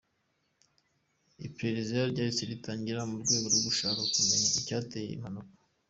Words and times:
Iperereza 1.47 1.97
ryahise 2.11 2.43
ritangira 2.51 3.01
mu 3.09 3.15
rwego 3.21 3.45
rwo 3.51 3.59
gushaka 3.67 4.01
kumenya 4.13 4.47
icyateye 4.61 5.05
iyi 5.07 5.21
mpanuka. 5.21 5.53